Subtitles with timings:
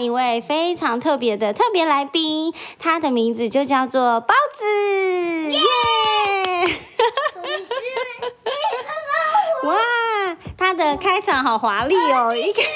[0.00, 5.60] 一位非常特别的特别来宾，他的名字就叫做包子，耶！
[9.64, 9.74] 哇，
[10.58, 12.62] 他的开场好华丽哦，一开。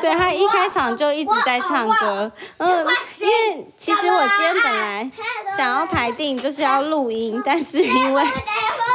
[0.00, 2.86] 对他一开场就一直在唱歌，嗯，
[3.18, 5.10] 因为其实我今天本来
[5.56, 8.24] 想要排定就是要录音，但是因为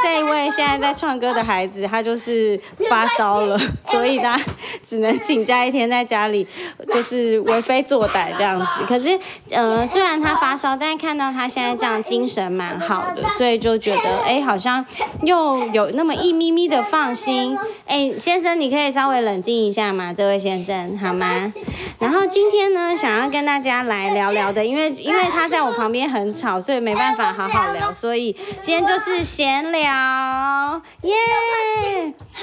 [0.06, 4.40] 这一位现在在唱歌的孩子他就是发烧了，所以他
[4.80, 6.46] 只能请假一天在家里
[6.92, 8.66] 就是为非作歹这样子。
[8.86, 9.18] 可是，
[9.50, 14.86] 呃，虽然他发烧，但是看到他现在这样精神蛮好的，所以就觉得哎，好像
[15.22, 17.58] 又有那么一咪咪的放心。
[17.86, 20.14] 哎，先生，你可以稍微冷静一下吗？
[20.16, 21.52] 这位先生，好吗？
[21.98, 31.14] 然后今天呢，想要跟大家来聊聊的，因为因为他在我旁边很吵，所以没办法好好聊，所以今天就是闲聊，好耶！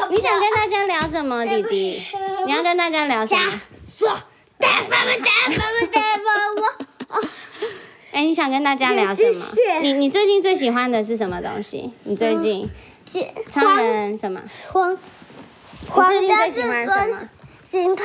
[0.09, 2.01] 你想跟大家聊什么，弟弟？
[2.47, 3.61] 你要跟大家聊什么？
[3.87, 4.07] 说，
[4.57, 7.27] 大爸爸，大爸爸，大爸爸。
[8.11, 9.39] 哎，你想跟大家聊什么？
[9.83, 11.93] 你你最近最喜欢的是什么东西？
[12.05, 12.67] 你最近
[13.51, 14.41] 超人什么？
[14.73, 14.97] 我
[16.07, 17.29] 最近最喜欢什么？
[17.69, 18.03] 形态，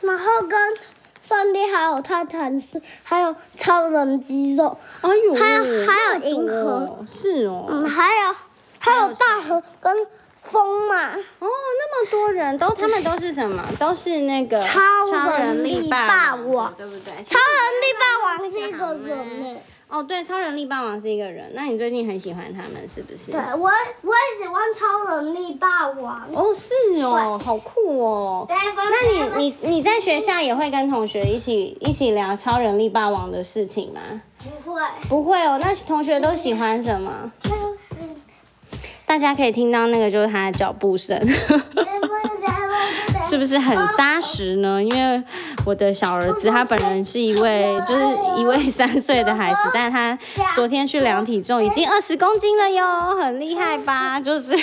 [0.00, 0.58] 然后跟
[1.20, 8.34] 上帝还有泰坦斯，还有超人肌肉，哎，还有还有银河，是哦，嗯，还有
[8.86, 9.94] 还有大河跟
[10.40, 11.10] 风嘛。
[11.14, 13.62] 哦，那么多人都，他们都是什么？
[13.78, 14.80] 都是那个超
[15.38, 17.12] 人力霸王，对不对？
[17.24, 19.60] 超人力霸王是一个人呢。
[19.88, 23.30] 哦，对，超人力霸王是一个人，那你最近很喜欢他们是不是？
[23.30, 23.70] 对，我
[24.02, 26.28] 我也喜欢超人力霸王。
[26.34, 28.48] 哦，是哦，好酷哦。
[28.48, 34.00] 那你你你在学校也会跟同学一起一起聊超人力霸王的事情吗？
[34.64, 34.82] 不会。
[35.08, 37.30] 不会哦，那同学都喜欢什么？
[39.06, 41.18] 大家可以听到那个就是他的脚步声。
[43.28, 44.80] 是不是很扎实呢？
[44.80, 45.20] 因为
[45.64, 48.04] 我的小儿子他本人是一位，就是
[48.40, 50.16] 一位三岁的孩子，但他
[50.54, 54.20] 昨天去量体重，已经二十公斤了哟，很厉害吧？
[54.20, 54.56] 就是，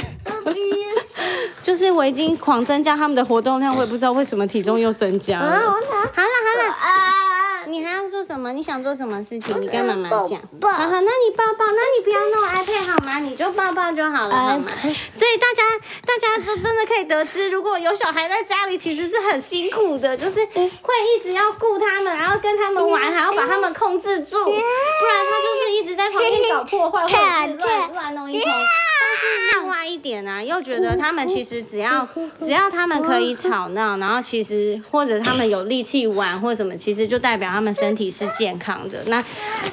[1.61, 5.45] 就是我已经狂增加他们的活动量，我也不知道为什么体重又增加了。
[5.45, 5.67] 好了
[6.13, 7.22] 好了。
[7.67, 8.51] 你还要做什么？
[8.53, 9.61] 你想做什么事情？
[9.61, 10.39] 你跟妈妈讲。
[10.61, 13.19] 好好，那你抱抱，那你不要弄 iPad 好吗？
[13.19, 14.71] 你就抱抱就好了，好吗？
[14.81, 15.63] 所以大家，
[16.05, 28.51] 大家就真的可以得知，如果有小孩在家里，其实是很辛苦的，就是会一直要顾他们，然后跟他们玩，还要把他们控制住，不然他就是一直在旁边搞破坏，或者是乱乱弄一通。
[29.23, 32.07] 是另外一点呢，又觉得他们其实只要
[32.39, 39.03] 只要他们可以吵闹，然后其实或者他们有力气玩或什么，其实就代表他们身体是健康的。
[39.07, 39.23] 那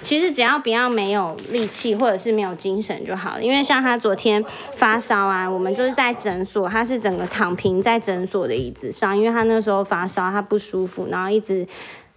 [0.00, 3.42] 其实只要不要没有力气或者是没有精神就好了。
[3.42, 4.44] 因为像他昨天
[4.76, 11.66] 发烧啊，我们就是在诊所，他是整个躺平在诊所的椅子上，因为他那时候发烧，他不舒服，然后一直。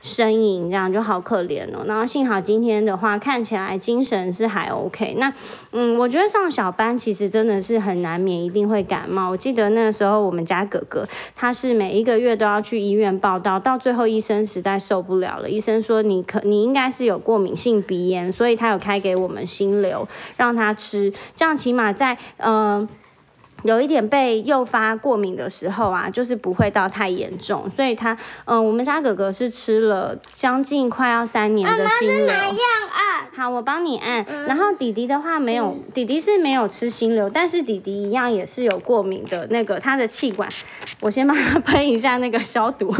[0.03, 5.15] 呻吟这样就好可怜哦，然后幸好今天的话看起来精神是还 OK。
[5.17, 5.31] 那
[5.71, 9.29] 嗯，我觉得上小班其实真的是很难免一定会感冒。
[9.29, 22.89] 我记得那时候我们家哥哥他是每一个月都要去医院报道，到最后医生实在受不了了，医生说你可你应该是有过敏性鼻炎，所以他有开给我们心流让他吃，这样起码在嗯。
[23.63, 32.27] 有一点被诱发过敏的时候啊，就是不会到太严重，所以他，嗯，我们家哥哥是吃了将近快要三年的心流。
[32.27, 32.57] 哪样
[32.93, 33.27] 按？
[33.35, 34.25] 好，我帮你按。
[34.47, 40.47] 然后弟弟的话没有，弟弟是没有吃心流，但是弟弟一样也是有过敏的那个，他的气管，
[41.01, 42.93] 我先帮他喷一下那个消毒。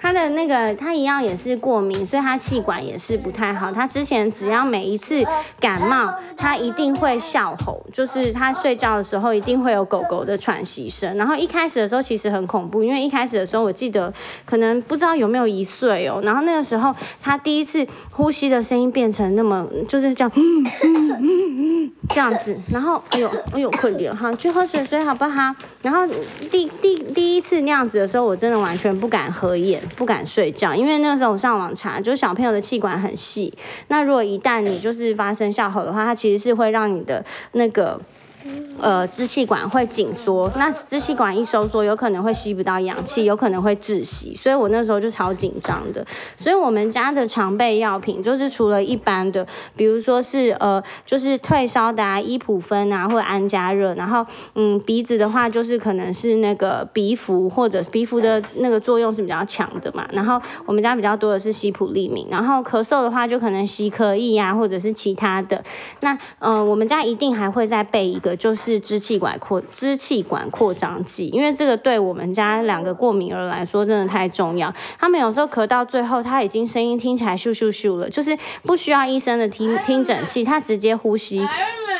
[0.00, 3.70] 他的那个，他一样也是过敏，所以他气管也是不太好。
[3.70, 5.22] 他之前只要每一次
[5.60, 11.14] 感冒，他一定会笑吼，就是他睡觉的时候一定会有狗狗的喘息声。
[11.18, 14.12] 然后一开始的时候其实很恐怖，因为一开始的时候我记得
[14.46, 16.20] 可能不知道有没有一岁哦。
[16.24, 22.58] 然后那个时候他第一次呼吸的声音变成那么就是这样，嗯嗯嗯嗯这样子。
[22.72, 25.54] 然后哎呦哎呦可怜哈，去喝水水好不好？
[25.82, 26.06] 然后
[26.50, 29.82] 第第第一次那样子的时候，我真的完全不敢合眼。
[29.96, 33.52] 不敢睡觉，因为那个时候我上网查，就是小朋友的气管很细，
[33.88, 38.00] 那如果一旦你就是发生下吼的话，它其实是会让你的那个。
[38.78, 46.02] 呃，支气管会紧缩，那支气管一收缩，有可能会吸不到氧气，有可能会窒息，所以我那时候就超紧张的。
[46.34, 49.46] 所以我们家的常备药品就是除了一般的，
[49.76, 53.94] 比如说是呃，就是退烧的啊，伊普芬啊，或者安加热。
[53.96, 60.08] 然后嗯，鼻子的话就是可能是那个鼻服，或者鼻服的那个作用是比较强的嘛。
[60.10, 62.26] 然后我们家比较多的是西普利敏。
[62.30, 65.62] 然后咳嗽的话就可能西可意啊，或者是其他的。
[66.00, 68.29] 那嗯，我们家一定还会再备一个。
[68.36, 74.72] 就是支气管扩支气管扩张剂，因为这个对我们家两个过敏儿来说真的太重要。
[74.98, 81.46] 他们有时候咳到最后，他已经声音听起来咻咻咻了，就是不需要医生的听听诊器，他直接呼吸，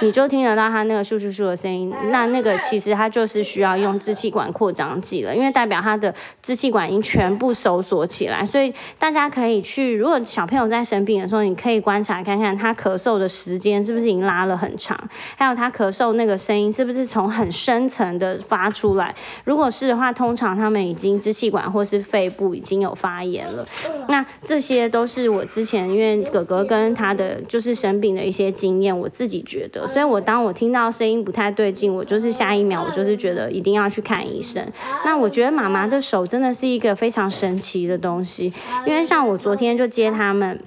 [0.02, 1.92] 你就听得到他那个咻咻咻的声音。
[2.10, 8.44] 那那个其实他就是需要用支气管扩张剂了，因为代表他的支气管已经全部收缩起来。
[8.44, 14.98] 所以大家可以去，如果小朋友在生病的时候，你可以观察看看他咳嗽的时间是不是已经拉了很长，
[15.36, 19.14] 还有他咳嗽那个声音是不是从很深层的发出来。
[19.44, 23.66] 如果是的话，通常他们已经支气管或是肺部已经有发炎了。
[24.08, 34.62] 那这些都是我之前因为哥哥跟他的就是生病的一些经验，我自己觉得，所以我当我听到声音不太对劲，我就是下一秒我就是觉得一定要去看医生。
[35.06, 38.52] 那我觉得妈妈的手真的是一个非常神奇的东西，
[38.84, 40.60] 因为像我昨天就接他们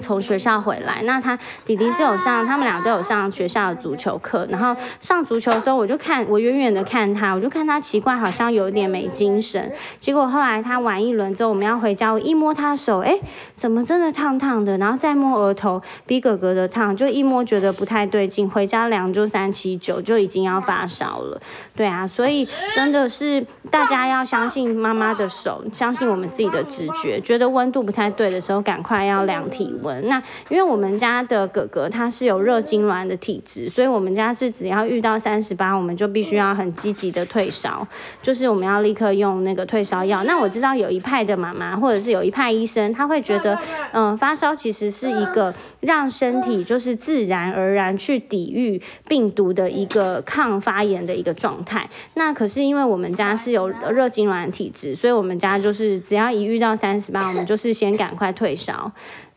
[0.00, 9.72] 从学校回来，那他弟弟是有上，他们俩都有上学校的足球课，然后上足球的时候，我就看我远远的看他，我就看他奇怪，好像有点没精神。
[9.98, 13.18] 结果后来他玩一轮之后，我们要回家，我一摸他手，哎，
[13.54, 14.78] 怎么真的烫烫的？
[14.78, 21.40] 然后再摸额头，比哥哥的烫，就一摸觉得不太对劲，回家量就三七九，就已经要发烧了。
[21.74, 30.08] 对啊，所以真的是大家要相信妈妈的手，相信我们自己的直觉，觉得温度不太对的时候，赶快要量体温。
[30.08, 37.84] 那因为我们家的哥哥他是有热痉挛的体质，所以我们家是只要遇到三十八，我们就必须要很积极的退烧，
[38.22, 40.22] 就是我们要立刻用那个退烧药。
[40.22, 43.58] 那我知道有一派的妈妈或者是有一派医生，他会觉得，
[43.90, 51.90] 嗯，发烧其实是一个让身体就是自然而然去抵御病毒的一个抗发炎的一个状态。
[52.14, 58.92] 那可是因为我们家是有热痉挛体质，所以我们家就是只要一遇到三十八，我们就是先赶快退烧。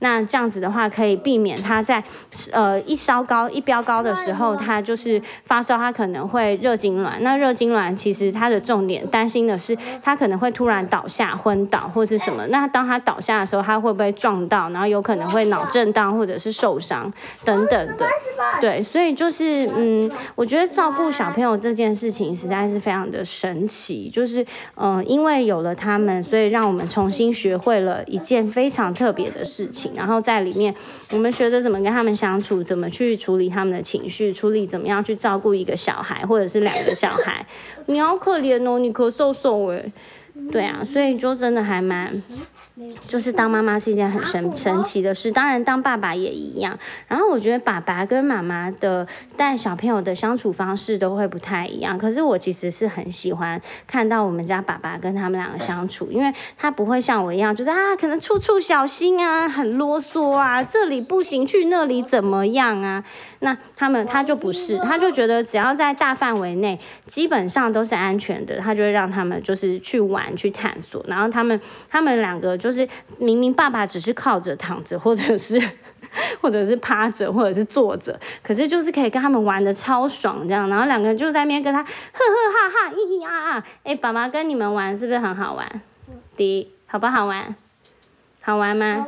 [0.06, 2.04] 那这样子的话，可以避免他在
[2.52, 7.14] 呃一烧高、一飙高的时候，他就是发烧，他可能会热痉挛。
[7.22, 12.46] 那热痉挛其实它的重点担心的是，他可能会突然倒下、昏倒或是什么。
[12.50, 17.12] 那当他倒下的时候，他会不会撞到，然后有可能会脑震荡或者是受伤
[17.44, 18.06] 等等的。
[18.62, 24.08] 对，所以就是嗯，我觉得照顾小朋友这件事情实在是非常的神奇。
[24.08, 29.94] 就是嗯，因为有了他们，所以让我们重新学会了一件非常特别的事情。
[29.96, 30.74] 然后在里面，
[31.12, 37.46] 我们学着怎么跟他们相处，怎么去处理他们的情绪，处理怎么样去照顾一个小孩或者是两个小孩。
[37.88, 39.92] 你好可怜哦，你咳嗽嗽哎，
[40.52, 42.22] 对啊，所以就真的还蛮。
[43.08, 46.78] 就是当妈妈是一件很神神奇的事，当然当爸爸也一样。
[47.08, 49.08] 然后我觉得爸爸跟妈妈的
[49.38, 51.98] 带小朋友的相处方式都会不太一样。
[51.98, 63.02] 可是我其实是很喜欢看到我们家爸爸跟他们两个相处，因为他不会像我一样，就是啊，可能处处小心啊，很啰嗦啊，这里不行，去那里怎么样啊？
[63.40, 71.02] 那他们他就不是，他就觉得只要在大范围内，基本上都是安全的，他就会让他们就是去玩去探索。
[71.08, 71.58] 然后他们
[71.90, 72.58] 他们两个。
[72.66, 72.88] 就是
[73.20, 75.62] 明明爸爸只是靠着躺着，或者是
[76.42, 81.90] 或者是趴着，或者是坐着，可是就是可以跟他们玩的超爽这样，然后两个人就在那边跟他呵呵
[82.52, 85.82] 哈哈咿咿啊啊，哎，爸爸跟你们玩是不是很好玩？
[86.36, 87.56] 第一，好不好玩？
[88.42, 89.06] 好玩吗？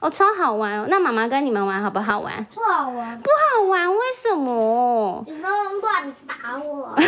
[0.00, 0.86] 哦，超好玩哦。
[0.88, 2.42] 那妈妈跟你们玩好不好玩？
[2.46, 3.20] 不好玩。
[3.20, 3.90] 不好玩？
[3.90, 5.22] 为什么？
[5.26, 5.48] 你都
[5.82, 6.94] 乱打我。
[6.96, 7.02] 我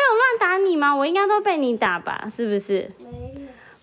[0.00, 0.96] 有乱打你吗？
[0.96, 2.26] 我应该都被你打吧？
[2.28, 2.90] 是不是？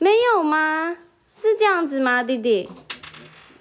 [0.01, 0.97] 没有吗？
[1.35, 2.67] 是这样子吗，弟弟？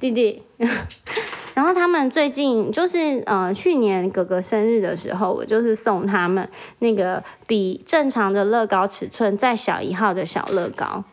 [0.00, 0.42] 弟弟。
[1.52, 11.04] 然后他们最近就是呃，去年哥哥生日的时候，我就是送他们那个比正常的乐高尺寸再小一号的小乐高。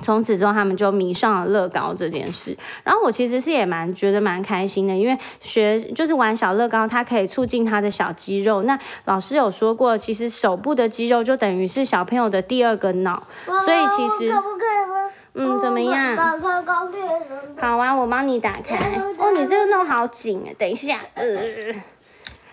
[0.00, 2.56] 从此之后，他们就迷上了乐高这件事。
[2.84, 8.62] 然后我其实是也蛮觉得蛮开心的，因为学就是玩小乐高，它可以促进他的小肌肉。
[8.62, 14.80] 那老师有说过，其实手部的肌肉就等于是小朋友的第二个脑，所以其实可不可以
[15.32, 16.16] 嗯，怎么样？
[16.16, 17.56] 打开钢铁人。
[17.56, 18.76] 好啊，我帮你打开。
[19.16, 21.24] 哦，你这个弄好紧哎，等一下，呃，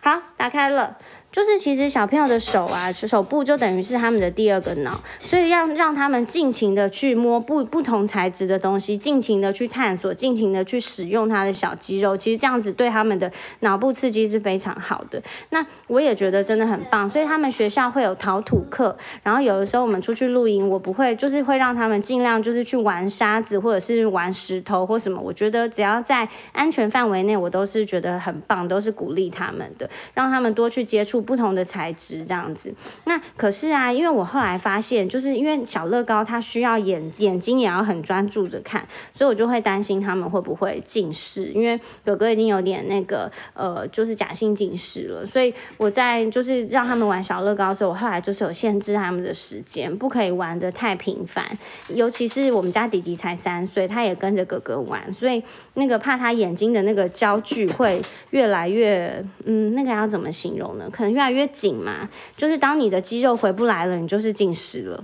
[0.01, 0.96] 好，打开了。
[1.29, 12.17] 就是其实小朋友的手啊，手部就等于是他们的第二个脑，所以让让他们尽情的去摸不不同材质的东西，尽情的去探索，尽情的去使用他的小肌肉。
[12.17, 15.22] 其实这样子对他们的脑部刺激是非常好的。
[15.51, 25.22] 那我也觉得真的很棒，所以他们学校会有陶土课，然后有的时候我们出去露营，我不会就是会让他们尽量就是去玩沙子或者是玩石头或什么。
[25.22, 31.16] 我觉得只要在安全范围内，我都是觉得很棒，都是鼓励他们的，让他们多去接触。
[31.21, 32.74] 不同的材质这样子。
[33.05, 51.45] 那可是啊，因为我后来发现，就是因为小乐高它需要眼眼睛也要很专注着看，所以我就会担心他们会不会近视，因为哥哥已经有点那个呃，就是假性近视了，所以我在就是让他们玩小乐高的时候，我后来就是有限制他们的时间，不可以玩的太频繁，
[51.89, 55.41] 尤其是我们家弟弟才三岁，他也跟着哥哥玩，所以
[55.75, 60.89] 那个怕他眼睛的那个焦距会越来越，嗯，那个要怎么形容呢？
[60.91, 65.04] 可越来越紧嘛，就是当你的肌肉回不来了，你就是近视了。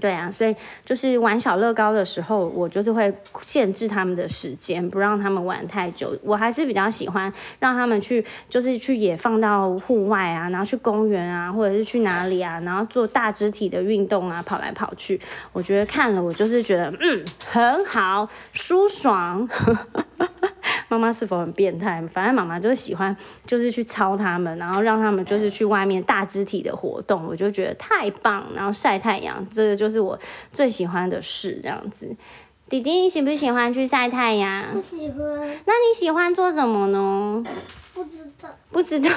[0.00, 6.18] 对啊，所以就是玩小乐高的时候，我就是会限制他们的时间，不让他们玩太久。
[6.24, 15.20] 我还是比较喜欢让他们去，就是去野放到户外啊，然后去公园啊，或者是去哪里啊，然后做大肢体的运动啊，跑来跑去。
[15.52, 19.48] 我觉得看了，我就是觉得嗯很好，舒爽。
[20.88, 22.00] 妈妈是否很变态？
[22.06, 28.44] 反正妈妈就是喜欢，就是去操他们，然后让他们就是去外面大肢体的活动，我就觉得太棒。
[28.54, 30.18] 然后晒太阳，这个就是我
[30.52, 31.58] 最喜欢的事。
[31.62, 32.14] 这样子，
[32.68, 34.64] 弟弟你喜不喜欢去晒太阳？
[34.72, 35.18] 不喜欢。
[35.64, 37.44] 那你喜欢做什么呢？
[37.94, 38.48] 不知道。
[38.70, 39.08] 不知道。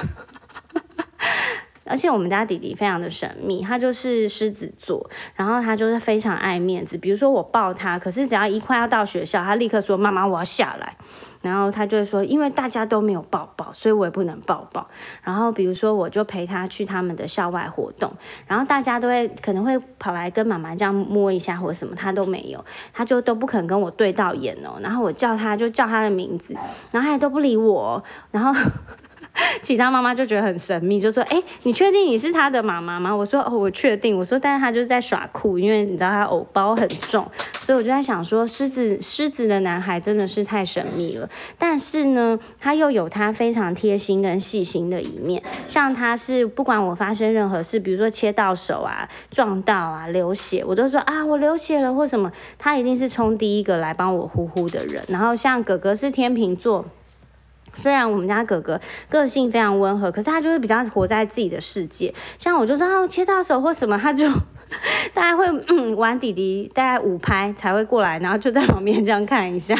[1.88, 6.96] 而且我们家弟弟非常的神秘，他就是狮子座，然后他就是非常爱面子。
[6.98, 10.96] 比如说我抱他，可是只要一快要到学校，他立刻说：“妈妈，我要下来。”
[11.40, 14.88] 然后他就会说：“因为大家都没有抱抱，所以我也不能抱抱。”
[15.22, 18.12] 然后比如说我就陪他去他们的校外活动，
[18.46, 24.78] 然后大家都会可能会跑来跟妈妈这样摸一下或什么，他都没有，他就都不肯跟我对到眼哦。
[24.80, 26.54] 然后我叫他就叫他的名字，
[26.90, 28.02] 然后他也都不理我，
[28.32, 28.52] 然后。
[29.62, 37.26] 其他妈妈就觉得很神秘，就说：“哎，你确定你是他的妈妈吗？”我说：“哦，我确定。”我说：“但是他就是在耍酷，因为你知道他偶包很重，
[37.62, 41.28] 所以我就在想说，狮子狮子的男孩真的是太神秘了。
[41.56, 55.02] 但是呢，他又有他非常贴心跟细心的一面，像他是不管我发生任何事，比如说切到手啊、撞到啊、流血，我都说啊我流血了或什么，他一定是冲第一个来帮我呼呼的人。
[55.08, 56.84] 然后像哥哥是天秤座。
[57.74, 62.12] 虽然我们家哥哥个性非常温和，可是他就会比较活在自己的世界。
[62.38, 64.26] 像我就说啊，切到手或什么，他就
[65.14, 69.76] 大概会嗯玩弟弟，大概五拍才会过来，然后就在旁边这样看一下。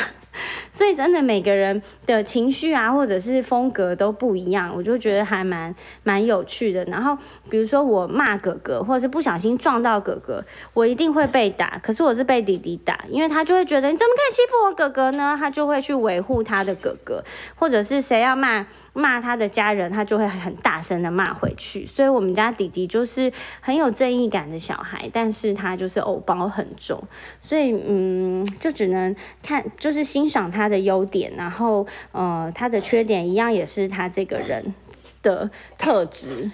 [0.71, 6.85] 所以真的每个人的情绪啊，或者是风格都不一样，我就觉得还蛮蛮有趣的。
[6.85, 7.17] 然后
[7.49, 10.45] 比如说我骂哥哥，或者是不小心撞到哥哥，
[10.75, 11.79] 我一定会被打。
[11.83, 15.37] 可是我是被弟弟打，因为他就会觉得你怎么可以欺负我哥哥呢？
[15.39, 17.23] 他就会去维护他的哥哥，
[17.57, 18.67] 或者是谁要骂。
[18.93, 21.87] 骂他的家人，他就会很大声的骂回去。
[21.87, 27.03] 所以，我们家弟弟就是很有正义感的小孩，但是他就是偶包很重。
[27.41, 34.75] 所以，嗯，就只能看，就是欣赏他的优点，然后，呃，他的缺点一样也是他这个人
[35.23, 36.51] 的特质。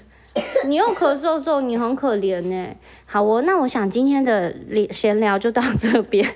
[0.66, 2.74] 你又咳嗽嗽，你很可怜呢。
[3.06, 4.54] 好哦，那我想今天的
[4.90, 6.28] 闲聊就到这边。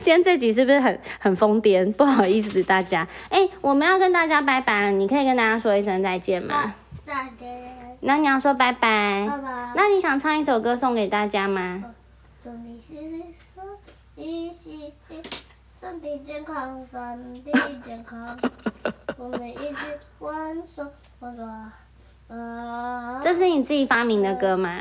[0.00, 1.90] 今天这集是不是很很疯癫？
[1.92, 6.74] 不好意思大家，哎，我们要跟大家拜拜了，你可以跟大家说一声再见吗？
[7.02, 7.76] 再见。
[8.00, 9.26] 那你要说拜拜。
[9.28, 9.72] 拜拜。
[9.76, 11.84] 那你想唱一首歌送给大家吗？
[12.42, 12.80] 祝你
[14.16, 14.92] 一起
[15.80, 17.52] 身体健康，身体
[17.86, 18.38] 健康。
[19.16, 19.76] 我们一起
[20.18, 20.86] 玩耍
[21.20, 21.72] 玩耍。
[23.22, 24.80] 这是你自己发明的歌吗？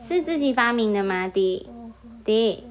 [0.00, 1.66] 是自己发明的吗， 弟
[2.24, 2.64] 弟？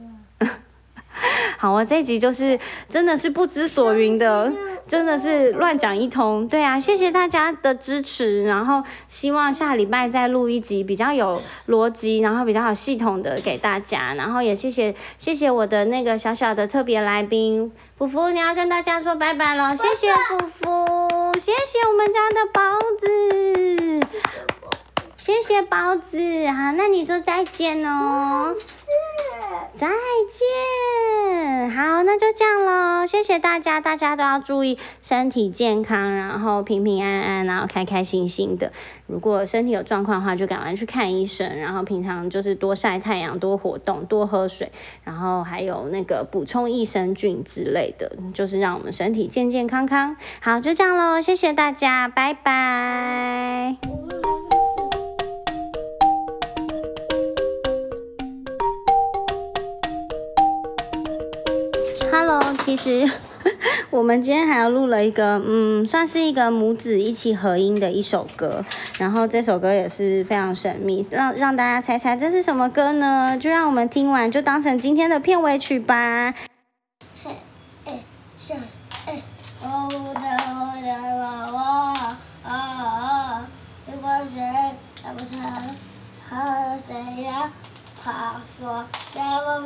[1.58, 4.52] 好啊，这集就是真的是不知所云的，
[4.88, 6.48] 真的是乱讲一通。
[6.48, 14.14] 对啊，谢谢大家的支持，然后希望下礼拜再录一集比较有逻辑，然后比较有系统的给大家。
[14.14, 22.62] 然后也谢谢谢谢我的那个小小的特别来宾，福福，你要跟大家说拜拜了，谢谢福福，谢谢我们家的包
[22.98, 24.08] 子，
[25.18, 26.18] 谢谢包子，
[26.48, 28.56] 好，那你说再见哦。
[29.78, 33.06] 再见，好，那就这样喽。
[33.06, 38.72] 谢谢大家，大家都要注意身体健康，然后平平安安，然后开开心心的。
[39.06, 41.60] 如果身体有状况的话，就赶快去看医生。
[41.60, 44.72] 然后平常就是多晒太阳，多活动，多喝水，
[45.04, 50.18] 然后还有那个补充益生菌之类的，就是让我们身体健健康康。
[50.42, 53.77] 好，就这样喽，谢谢大家，拜拜。
[62.68, 63.10] 其实
[63.90, 68.62] 我们今天还要录了一个嗯算是一个母子一起合音的一首歌。
[68.98, 73.40] 然后这首歌也是非常神秘让让大家猜猜这是什么歌呢？
[73.42, 76.34] 就让我们听完就当成今天的片尾曲吧。
[77.24, 77.32] 嘿
[77.86, 78.04] 诶
[78.38, 78.58] 像
[79.06, 79.24] 诶
[79.64, 80.22] 哦呜哒
[80.52, 81.16] 呜哒
[81.54, 81.94] 哇
[82.44, 83.46] 哦哦
[83.90, 84.42] 如果谁
[85.02, 85.48] 还不太
[86.28, 87.50] 好怎样
[88.04, 88.84] 他说
[89.14, 89.62] 加油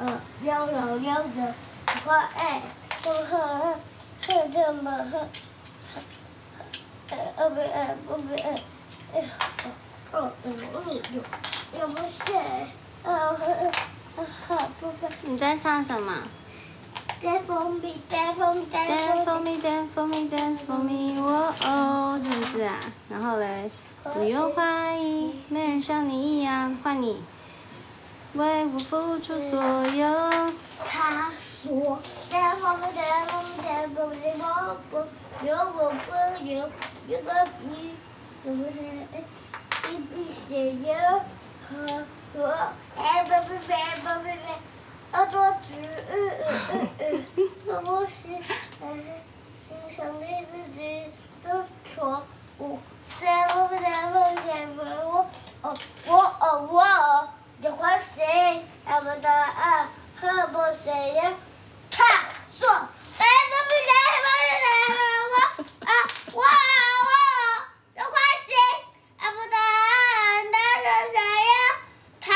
[0.00, 1.54] 嗯，幺幺幺的，
[1.86, 2.60] 可爱，
[3.04, 3.76] 我很爱，
[4.22, 5.28] 这么爱。
[7.10, 8.36] 哎，不，哎，不，哎，
[9.14, 9.26] 哎呀，
[10.10, 10.92] 我，我，我，我
[11.78, 12.36] 也不睡。
[13.04, 13.08] 啊
[14.48, 15.08] 哈，啊，不睡。
[15.22, 16.12] 你在唱什么
[17.22, 19.24] ？Dance for me, dance for me, dance
[19.94, 22.80] for me, dance for me, 哦哦，是不是啊？
[23.08, 23.70] 然后嘞，
[24.02, 27.22] 不用怀疑，没人像你一样，换你。
[28.34, 30.52] 为我付出所有。
[30.84, 31.98] 他说
[32.28, 34.92] 在后面在后面在后面我不
[35.46, 36.68] 有我不有
[37.08, 37.30] 有个
[37.62, 37.94] 你
[38.44, 38.60] 有个
[39.90, 40.92] 一笔写有
[41.68, 42.34] 和和
[42.96, 43.62] 哎不不不
[44.02, 44.36] 不不不，
[45.12, 45.66] 要多句
[46.10, 48.10] 嗯嗯嗯嗯，我不是
[48.82, 48.84] 嗯，
[49.68, 50.80] 欣赏你自己
[51.44, 52.22] 的错
[52.58, 52.78] 误，
[53.20, 55.26] 在后面在后面在后面我
[55.62, 55.74] 哦
[56.06, 57.28] 我哦我哦，
[57.64, 58.62] 你快谁？
[58.86, 59.88] 要不的啊。
[60.20, 61.32] 和不谁呀？
[61.90, 62.04] 他
[62.46, 64.26] 说：“来不不来不
[64.64, 64.66] 来
[65.32, 65.34] 我
[65.86, 65.90] 啊
[66.32, 67.10] 我我
[67.94, 68.52] 有关系，
[69.16, 69.56] 啊不得
[70.52, 71.16] 那是谁
[71.48, 71.52] 呀？”
[72.20, 72.26] 他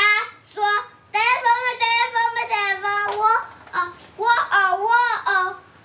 [0.51, 0.65] 说
[1.13, 2.85] ：“来不不来不不来不
[3.19, 3.21] 我
[3.71, 4.89] 啊我啊我
[5.25, 5.31] 啊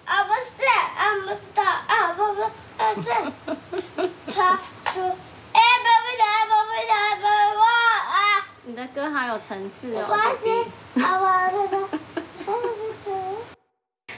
[0.07, 0.65] 啊不是
[0.97, 3.05] 啊不是他啊不不啊是
[4.33, 4.59] 他
[4.91, 4.97] 说
[5.53, 7.25] ：“哎不不来不不来不
[7.59, 10.07] 我啊。”你的歌好有层次哦。
[10.07, 10.65] 关系，
[11.03, 11.89] 啊我这个。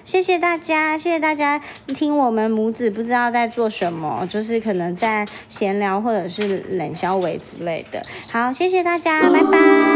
[0.06, 8.02] 谢谢大家，谢谢大家听我们母子不知道在做什么，就是可能在闲聊或者是冷消维之类的。
[8.30, 9.95] 好，谢谢大家，拜拜。